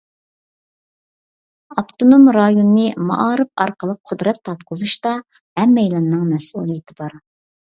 ئاپتونوم 1.75 2.23
رايوننى 2.37 2.87
مائارىپ 3.11 3.63
ئارقىلىق 3.65 4.01
قۇدرەت 4.13 4.41
تاپقۇزۇشتا 4.49 5.15
ھەممەيلەننىڭ 5.61 6.25
مەسئۇلىيىتى 6.33 6.99
بار. 7.03 7.17